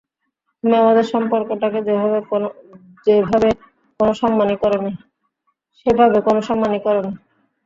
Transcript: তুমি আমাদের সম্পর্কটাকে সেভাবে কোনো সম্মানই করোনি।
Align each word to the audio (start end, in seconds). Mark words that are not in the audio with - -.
তুমি 0.63 0.77
আমাদের 0.77 1.05
সম্পর্কটাকে 1.11 1.79
সেভাবে 3.05 3.49
কোনো 3.99 4.13
সম্মানই 6.41 6.79
করোনি। 6.83 7.11